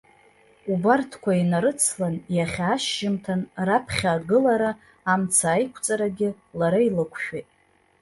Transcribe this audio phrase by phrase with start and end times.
[0.71, 4.71] Убарҭқәа инарыцлан, иахьа ашьжьымҭан раԥхьа агылара,
[5.11, 7.47] амца аиқәҵарагьы лара илықәшәеит.